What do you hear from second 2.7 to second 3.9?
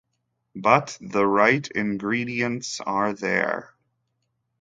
are there.